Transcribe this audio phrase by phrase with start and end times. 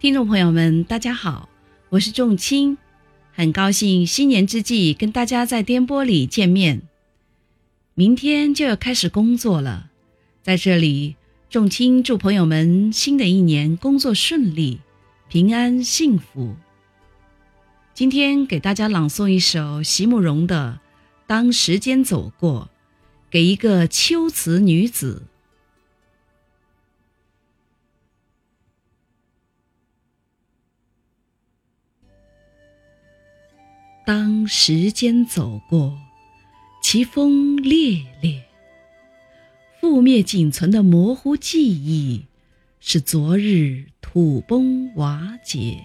[0.00, 1.48] 听众朋友们，大家好，
[1.88, 2.78] 我是仲青，
[3.32, 6.82] 很高兴新年之际跟大家在颠簸里见面。
[7.94, 9.90] 明天就要开始工作了，
[10.40, 11.16] 在这里，
[11.50, 14.78] 仲青祝朋友们新的一年工作顺利、
[15.28, 16.54] 平安幸福。
[17.92, 20.78] 今天给大家朗诵一首席慕容的
[21.26, 22.70] 《当时间走过》，
[23.32, 25.24] 给一个秋词女子。
[34.08, 35.98] 当时间走过，
[36.80, 38.42] 其风烈烈，
[39.82, 42.24] 覆灭仅存的模糊记忆，
[42.80, 45.84] 是昨日土崩瓦解。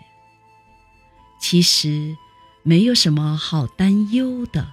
[1.42, 2.16] 其实，
[2.64, 4.72] 没有什么好担忧的。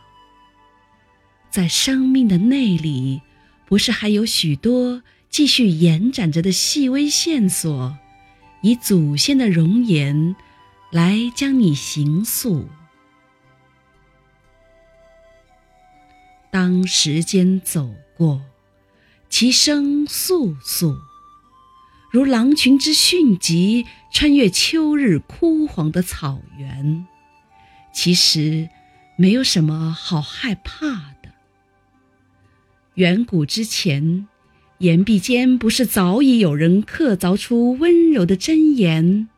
[1.51, 3.21] 在生命的内里，
[3.67, 7.99] 不是还有许多继续延展着的细微线索，
[8.63, 10.37] 以祖先的容颜
[10.93, 12.69] 来将你形塑。
[16.53, 18.43] 当时间走过，
[19.29, 20.97] 其声簌簌，
[22.11, 27.07] 如狼群之迅疾，穿越秋日枯黄的草原。
[27.95, 28.69] 其实，
[29.17, 31.31] 没有什么好害怕的。
[32.95, 34.27] 远古之前，
[34.79, 39.29] 岩壁间不是早已有人刻凿出温柔的箴言，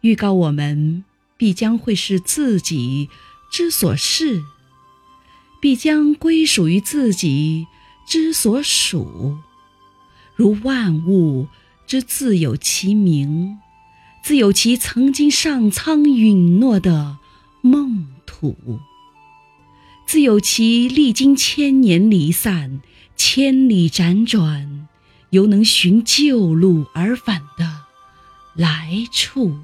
[0.00, 1.04] 预告我们
[1.36, 3.10] 必将会是自己
[3.52, 4.42] 之所是。
[5.64, 7.66] 必将归属于自己
[8.06, 9.38] 之所属，
[10.36, 11.48] 如万物
[11.86, 13.56] 之自有其名，
[14.22, 17.16] 自有其曾经上苍允诺的
[17.62, 18.78] 梦土，
[20.06, 22.82] 自有其历经千年离散、
[23.16, 24.86] 千里辗转，
[25.30, 27.84] 犹能寻旧路而返的
[28.52, 29.56] 来处。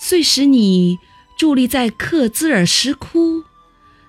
[0.00, 0.98] 遂使你
[1.38, 3.44] 伫立在克孜尔石窟。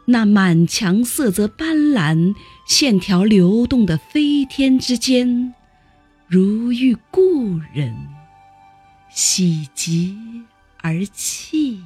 [0.06, 2.36] 那满墙色泽斑斓、
[2.68, 5.54] 线条流动的飞天之间，
[6.28, 7.96] 如遇故人，
[9.10, 10.16] 喜极
[10.82, 11.80] 而泣。